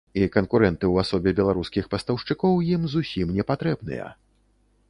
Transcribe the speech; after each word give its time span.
І 0.19 0.29
канкурэнты 0.35 0.85
ў 0.87 0.95
асобе 1.05 1.33
беларускіх 1.39 1.91
пастаўшчыкоў 1.93 2.57
ім 2.77 2.91
зусім 2.95 3.27
не 3.37 3.43
патрэбныя. 3.51 4.13